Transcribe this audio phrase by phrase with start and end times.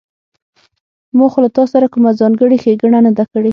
[1.17, 3.49] ما خو له تاسره کومه ځانګړې ښېګڼه نه ده کړې